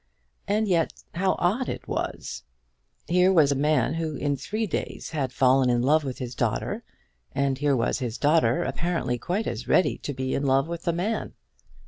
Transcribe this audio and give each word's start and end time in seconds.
And 0.47 0.67
yet, 0.67 1.03
how 1.13 1.35
odd 1.37 1.69
it 1.69 1.87
was! 1.87 2.41
Here 3.07 3.31
was 3.31 3.51
a 3.51 3.55
man 3.55 3.93
who 3.93 4.15
in 4.15 4.35
three 4.35 4.65
days 4.65 5.11
had 5.11 5.31
fallen 5.31 5.69
in 5.69 5.83
love 5.83 6.03
with 6.03 6.17
his 6.17 6.33
daughter; 6.33 6.81
and 7.35 7.59
here 7.59 7.75
was 7.75 7.99
his 7.99 8.17
daughter 8.17 8.63
apparently 8.63 9.19
quite 9.19 9.45
as 9.45 9.67
ready 9.67 9.99
to 9.99 10.11
be 10.11 10.33
in 10.33 10.43
love 10.43 10.67
with 10.67 10.85
the 10.85 10.91
man. 10.93 11.33